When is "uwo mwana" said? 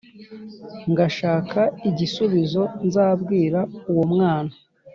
3.91-4.53